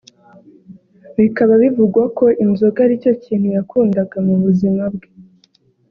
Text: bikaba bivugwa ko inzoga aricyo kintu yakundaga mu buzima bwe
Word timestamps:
bikaba 1.17 1.53
bivugwa 1.63 2.03
ko 2.17 2.25
inzoga 2.43 2.79
aricyo 2.85 3.11
kintu 3.23 3.47
yakundaga 3.55 4.17
mu 4.27 4.35
buzima 4.43 4.83
bwe 4.93 5.09